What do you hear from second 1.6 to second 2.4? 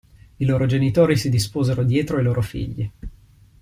dietro i